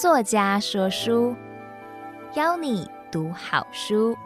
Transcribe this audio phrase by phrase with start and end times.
[0.00, 1.36] 作家说书，
[2.34, 4.16] 邀你读好书。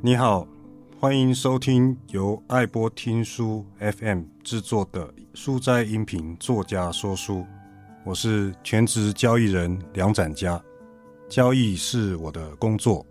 [0.00, 0.48] 你好，
[0.98, 7.44] 欢迎收听由爱播听书 FM 制作的书斋音频作家说书。
[8.04, 10.58] 我是全职交易人梁展佳，
[11.28, 13.05] 交易是我的工作，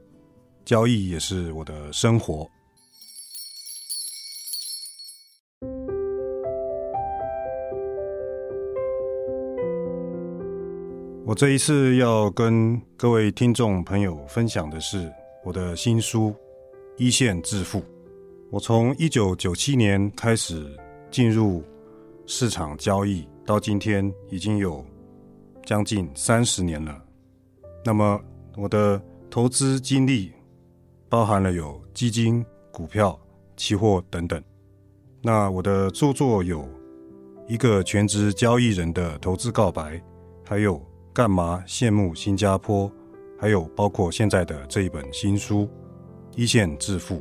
[0.65, 2.49] 交易也是我的生活。
[11.25, 15.11] 我这一次要跟各位听众朋友分享的是
[15.43, 16.29] 我的新书
[16.97, 17.79] 《一线致富》。
[18.51, 20.65] 我从一九九七年开始
[21.09, 21.63] 进入
[22.25, 23.27] 市场交易。
[23.45, 24.83] 到今天已经有
[25.63, 26.99] 将近三十年了。
[27.83, 28.19] 那么
[28.55, 30.31] 我的投资经历
[31.15, 33.17] 包含了有基金、股票、
[33.55, 34.43] 期货等等。
[35.21, 36.67] 那我的著作有
[37.47, 40.03] 一个全职交易人的投资告白，
[40.45, 42.91] 还有干嘛羡慕新加坡，
[43.39, 45.61] 还有包括现在的这一本新书
[46.35, 47.15] 《一线致富》，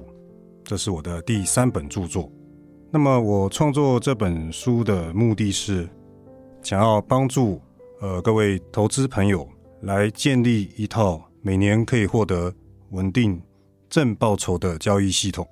[0.65, 2.29] 这是我的第三本著作。
[2.91, 5.89] 那么我创作这本书的目的是。
[6.65, 7.61] 想要帮助
[8.01, 9.49] 呃各位投资朋友
[9.83, 12.53] 来建立一套每年可以获得
[12.91, 13.41] 稳定
[13.95, 15.49] 正报酬的交易系统。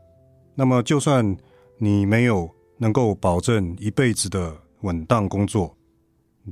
[0.56, 1.36] 那么，就算
[1.78, 5.76] 你没有能够保证一辈子的稳当工作，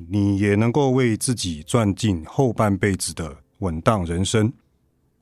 [0.09, 4.53] 你也能够为自己赚进后半辈子的稳当人生。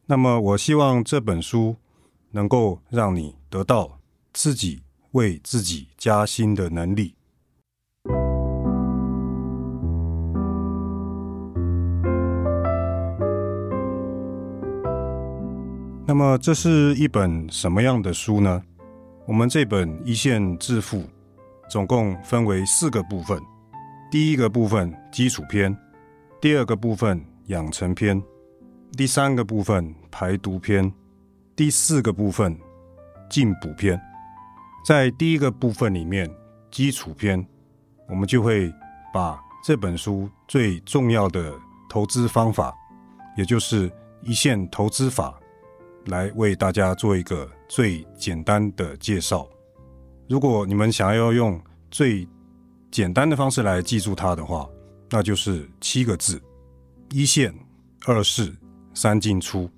[0.05, 1.75] 那么，我希望这本书
[2.33, 3.99] 能够让你得到
[4.35, 4.83] 自己
[5.13, 7.15] 为自己加薪的能力。
[16.09, 18.63] 那么这是一本什么样的书呢？
[19.27, 21.01] 我们这本《一线致富》
[21.69, 23.39] 总共分为四个部分：
[24.11, 25.77] 第一个部分基础篇，
[26.41, 28.23] 第二个部分养成篇，
[28.97, 30.91] 第三个部分排毒篇，
[31.55, 32.59] 第四个部分
[33.29, 34.01] 进补篇。
[34.87, 36.27] 在第一个部分里面，
[36.71, 37.47] 基础篇，
[38.09, 38.73] 我们就会
[39.13, 41.53] 把这本书最重要的
[41.87, 42.75] 投资方法，
[43.37, 45.39] 也就是一线投资法。
[46.09, 49.49] 来为大家做一个最简单的介绍。
[50.29, 51.61] 如果你们想要用
[51.91, 52.27] 最
[52.91, 54.69] 简单的方式来记住它的话，
[55.11, 56.41] 那就是七个字：
[57.11, 57.55] 一线、
[58.07, 58.55] 二市、
[58.95, 59.71] 三进出。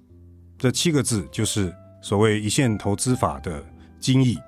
[0.58, 3.64] 这七个字就是所谓一线投资法的
[3.98, 4.38] 精义。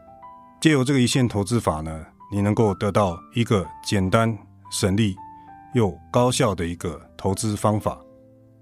[0.60, 4.36] 借由这个一线投资法呢，你能够得到一个简单、
[4.70, 5.16] 省力
[5.74, 8.00] 又高效的一个投资方法。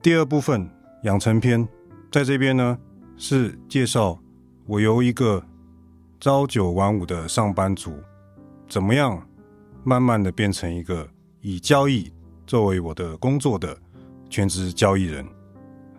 [0.02, 0.68] 第二部分
[1.04, 1.68] 养成篇，
[2.10, 2.78] 在这边呢。
[3.22, 4.18] 是介绍
[4.64, 5.44] 我由一个
[6.18, 7.92] 朝九晚五的上班族，
[8.66, 9.22] 怎么样
[9.84, 11.06] 慢慢的变成一个
[11.42, 12.10] 以交易
[12.46, 13.76] 作为我的工作的
[14.30, 15.22] 全职交易人。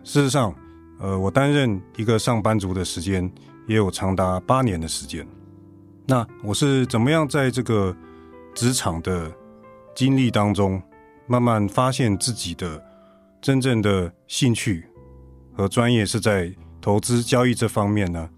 [0.02, 0.52] 事实上，
[0.98, 3.32] 呃，我担任一个上班族的时间
[3.68, 5.24] 也有长达八年的时间。
[6.04, 7.96] 那我是怎么样在这个
[8.52, 9.32] 职场的
[9.94, 10.82] 经历当中，
[11.28, 12.84] 慢慢发现自己的
[13.40, 14.84] 真正的兴趣
[15.56, 16.52] 和专业是在
[16.82, 18.28] 投资交易这方面呢，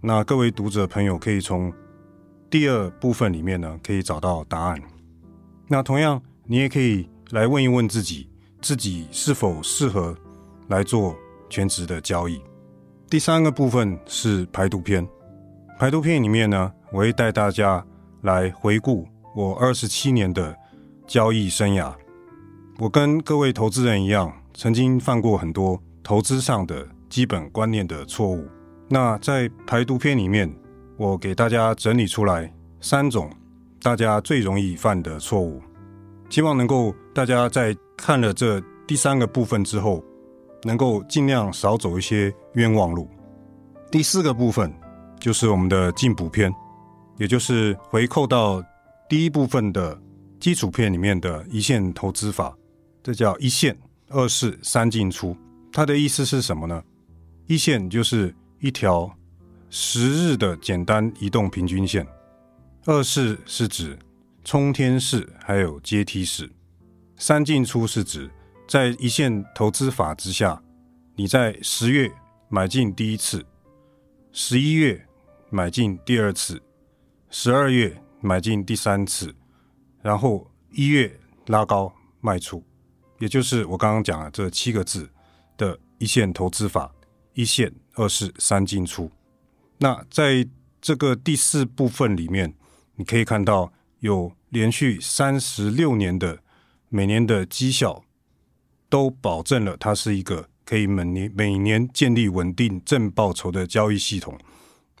[0.00, 1.72] 那各位读者朋友可以从
[2.50, 4.82] 第二部分里面呢，可以找到答案。
[5.68, 8.28] 那同样，你也可以来问一问自己，
[8.60, 10.16] 自己是否适合
[10.66, 11.16] 来做
[11.48, 12.42] 全职的交易。
[13.08, 15.06] 第三个部分是排毒篇，
[15.78, 17.86] 排毒篇里面呢，我会带大家
[18.22, 20.56] 来回顾我二十七年的
[21.06, 21.94] 交易生涯。
[22.78, 26.84] 我跟各位投资人一样，曾经犯过很多投资上的。
[27.08, 28.46] 基本观念的错误。
[28.88, 30.52] 那在排毒篇里面，
[30.96, 33.30] 我给大家整理出来三种
[33.82, 35.60] 大家最容易犯的错误，
[36.30, 40.02] 希望能够大家在看了这第三个部分之后，
[40.62, 43.08] 能够尽量少走一些冤枉路。
[43.90, 44.72] 第四个部分
[45.18, 46.52] 就是我们的进补篇，
[47.18, 48.62] 也就是回扣到
[49.08, 50.00] 第一部分的
[50.38, 52.56] 基础篇里面的一线投资法，
[53.02, 53.76] 这叫一线、
[54.10, 55.36] 二式、三进出。
[55.72, 56.82] 它的意思是什么呢？
[57.46, 59.08] 一线就是一条
[59.70, 62.04] 十日的简单移动平均线，
[62.86, 63.96] 二式是指
[64.42, 66.50] 冲天式还有阶梯式，
[67.16, 68.28] 三进出是指
[68.66, 70.60] 在一线投资法之下，
[71.14, 72.10] 你在十月
[72.48, 73.46] 买进第一次，
[74.32, 75.06] 十一月
[75.48, 76.60] 买进第二次，
[77.30, 79.32] 十二月买进第三次，
[80.02, 81.16] 然后一月
[81.46, 82.64] 拉高卖出，
[83.20, 85.08] 也就是我刚刚讲的这七个字
[85.56, 86.92] 的一线投资法。
[87.36, 89.10] 一线、二市、三进出。
[89.78, 90.46] 那在
[90.80, 92.54] 这个第四部分里面，
[92.94, 96.38] 你可以看到有连续三十六年的
[96.88, 98.02] 每年的绩效，
[98.88, 104.38] 都保证了它是一个可以每年每年建立稳定正报酬的交易系统。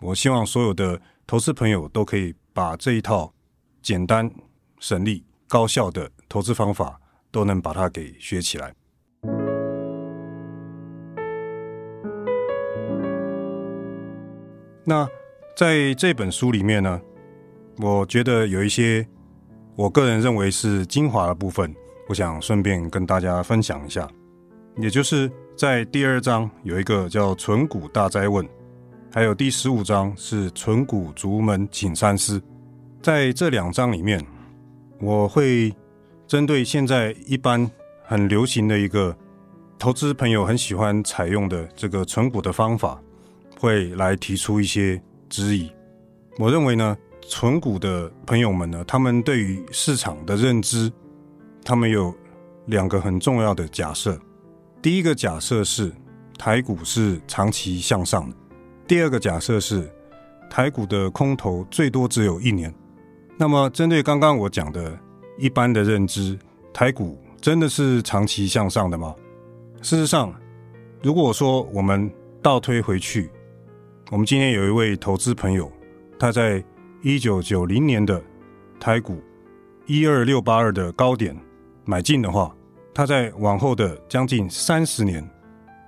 [0.00, 3.32] 我希望所有的投资朋友都可以把这一套
[3.80, 4.30] 简单、
[4.78, 7.00] 省力、高效的投资方法
[7.30, 8.74] 都能把它给学起来。
[14.88, 15.06] 那
[15.56, 17.00] 在这本书里面呢，
[17.78, 19.04] 我觉得有一些
[19.74, 21.74] 我个人认为是精华的部分，
[22.08, 24.08] 我想顺便跟大家分享一下。
[24.76, 28.48] 也就是在第二章有一个叫“存股大灾问”，
[29.12, 32.40] 还有第十五章是“存股族们请三思”。
[33.02, 34.24] 在这两章里面，
[35.00, 35.74] 我会
[36.28, 37.68] 针对现在一般
[38.04, 39.16] 很流行的一个
[39.80, 43.02] 投资朋友很喜欢采用的这个存股的方法。
[43.58, 45.70] 会来提出一些质疑。
[46.38, 50.92] 我认为呢，存股的朋友们呢，他们对于市场的认知，
[51.64, 52.14] 他们有
[52.66, 54.18] 两个很重要的假设。
[54.82, 55.92] 第一个假设是
[56.38, 58.36] 台股是长期向上的；
[58.86, 59.90] 第二个假设是
[60.48, 62.72] 台股的空头最多只有一年。
[63.38, 64.96] 那么，针对刚刚我讲的
[65.38, 66.38] 一般的认知，
[66.72, 69.14] 台股真的是长期向上的吗？
[69.82, 70.34] 事实上，
[71.02, 72.10] 如果说我们
[72.40, 73.30] 倒推回去，
[74.08, 75.70] 我们今天有一位投资朋友，
[76.16, 76.62] 他在
[77.02, 78.22] 一九九零年的
[78.78, 79.20] 台股
[79.84, 81.36] 一二六八二的高点
[81.84, 82.54] 买进的话，
[82.94, 85.28] 他在往后的将近三十年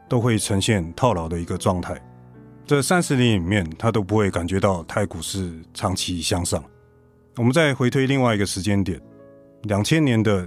[0.08, 1.96] 都会呈现套牢的一个状态。
[2.66, 6.62] 这三十年里面，他都不会感觉到台股是长期向上。
[7.36, 9.00] 我们再回推另外一个时间点，
[9.62, 10.46] 两千年的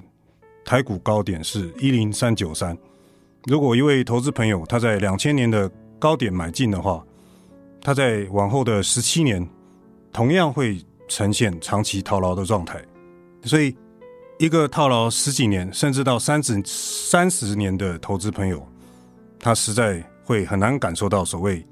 [0.65, 2.77] 台股高点是一零三九三。
[3.45, 7.01] 如果一位投资朋友他在两千年的高点买进的话，
[7.83, 9.47] 他在往后的十七年，
[10.13, 12.79] 同样会呈现长期套牢的状态，
[13.43, 13.75] 所以
[14.37, 18.63] 一个套牢十几年，甚至到三十三十年的投资朋友，
[19.39, 21.65] 他实在会很难感受到所谓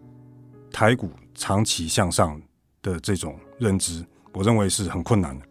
[0.72, 2.42] 台股长期向上
[2.82, 4.04] 的这种认知，
[4.34, 5.46] 我认为是很困难的。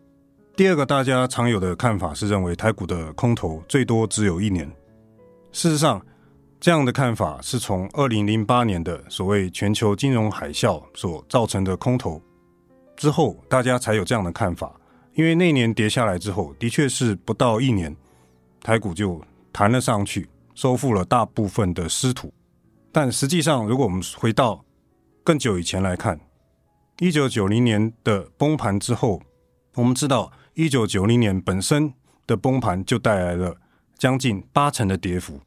[0.57, 4.69] 第二个大家常有的看法是认为台股的空头最多只有一年，
[5.53, 6.05] 事实上。
[6.61, 12.21] 这样的看法是从二零零八年的所谓全球金融海啸所造成的空头
[12.97, 14.75] 之后，大家才有这样的看法。
[15.15, 17.97] 因为那年跌下来之后，的确是不到一年，
[18.61, 19.21] 台股就
[19.53, 22.33] 弹了上去，收复了大部分的失土。
[22.91, 24.65] 但实际上，如果我们回到
[25.23, 26.19] 更久以前来看，
[26.99, 29.23] 一九九零年的崩盘之后，
[29.77, 31.95] 我们知道一九九零年本身
[32.27, 33.57] 的崩盘就带来了
[33.97, 35.41] 将近八成的跌幅。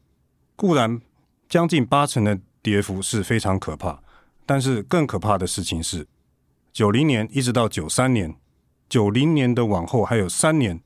[0.62, 1.00] 固然，
[1.48, 4.00] 将近八成的跌幅是非常可怕，
[4.46, 6.06] 但是更可怕的事情是，
[6.72, 8.32] 九零年一直到九三年，
[8.88, 10.80] 九零年的往后还有三年，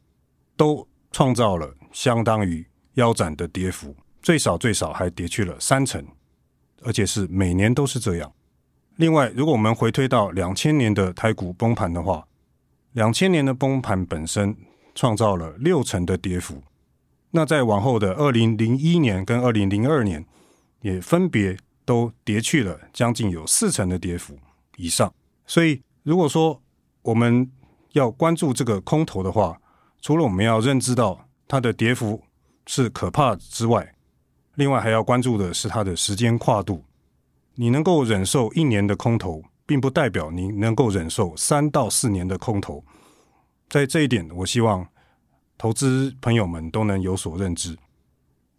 [0.57, 6.03] 都创造了相当于腰斩的跌幅，最少最少还跌去了三成，
[6.83, 8.33] 而且是每年都是这样。
[8.97, 12.27] 另外，如果我们回推到两千年的台股崩盘的话，
[12.93, 14.57] 两千年的崩盘本身
[14.95, 16.63] 创造了六成的跌幅。
[17.33, 20.25] 那在往后的二零零一年跟二零零二年，
[20.81, 24.39] 也分别都跌去了将近有四成的跌幅
[24.77, 25.13] 以上。
[25.47, 26.63] 所以，如果说
[27.03, 27.51] 我们
[27.93, 29.61] 要关注这个空头的话，
[30.01, 32.23] 除了我们要认知到它的跌幅
[32.67, 33.95] 是可怕之外，
[34.55, 36.83] 另外还要关注的是它的时间跨度。
[37.55, 42.85] 你能够忍受一年的空头，并不代表你能够忍受三到四年的空头。
[43.69, 44.87] 在这一点，我希望。
[45.59, 47.77] 投资朋友们都能有所认知。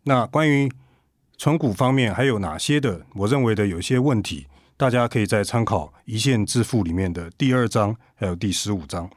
[0.04, 0.72] 那关于
[1.38, 3.06] 存股方面还有哪些的？
[3.14, 9.10] 我认为的有些问题，大家可以再参考《一线致富》里面的第二章还有第十五章。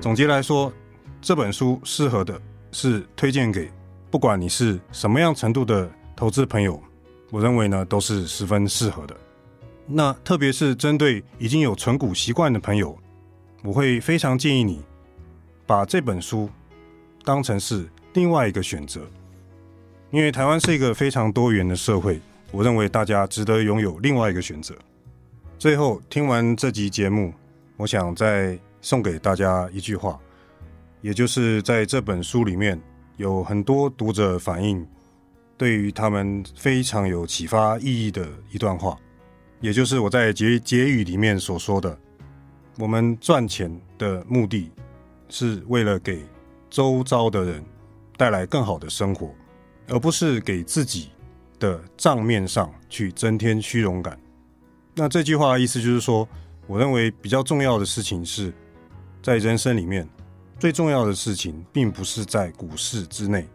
[0.00, 0.70] 总结来说，
[1.22, 2.38] 这本书适合的
[2.72, 3.72] 是推荐给
[4.10, 6.78] 不管你是什么样程度的投资朋友，
[7.30, 9.16] 我认为呢都是十分适合的。
[9.86, 12.96] 那特别是针对已经有存股习惯的朋友，
[13.62, 14.82] 我会非常建议你
[15.66, 16.48] 把这本书
[17.22, 19.02] 当成是另外一个选择，
[20.10, 22.18] 因为台湾是一个非常多元的社会，
[22.50, 24.74] 我认为大家值得拥有另外一个选择。
[25.58, 27.32] 最后听完这集节目，
[27.76, 30.18] 我想再送给大家一句话，
[31.02, 32.80] 也就是在这本书里面
[33.18, 34.86] 有很多读者反映，
[35.58, 38.98] 对于他们非常有启发意义的一段话。
[39.64, 41.98] 也就是我在结结语里面所说的，
[42.76, 44.70] 我们赚钱的目的
[45.30, 46.22] 是为了给
[46.68, 47.64] 周遭的人
[48.14, 49.34] 带来更好的生活，
[49.88, 51.08] 而不是给自己
[51.58, 54.20] 的账面上去增添虚荣感。
[54.94, 56.28] 那这句话的意思就是说，
[56.66, 58.52] 我认为比较重要的事情是，
[59.22, 60.06] 在人生里面
[60.58, 63.48] 最重要的事情，并不是在股市之内，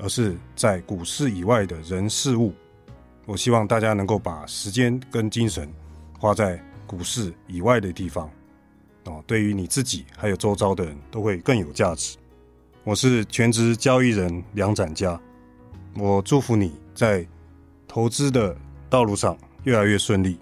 [0.00, 2.52] 而是在股市以外的人事物。
[3.26, 5.68] 我希望大家能够把时间跟精神
[6.18, 8.30] 花在股市以外的地方，
[9.04, 12.16] 哦，对于你自己还有周遭的人都会更有价值。
[12.84, 15.18] 我是全职交易人梁展嘉，
[15.96, 17.26] 我祝福你在
[17.88, 18.54] 投资的
[18.90, 20.38] 道路上越来越顺利，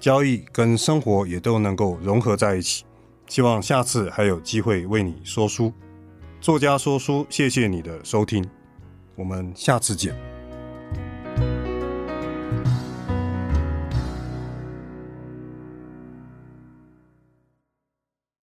[0.00, 2.84] 交易跟生活也都能够融合在一起。
[3.28, 5.70] 希望下次还有机会为你说书，
[6.40, 8.48] 作家说书，谢谢你的收听，
[9.16, 10.25] 我们下次见。